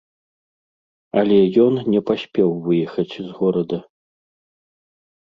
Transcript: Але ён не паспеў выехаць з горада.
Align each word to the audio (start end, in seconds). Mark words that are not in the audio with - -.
Але 1.21 1.35
ён 1.65 1.73
не 1.95 2.01
паспеў 2.07 2.49
выехаць 2.69 3.15
з 3.27 3.37
горада. 3.43 3.79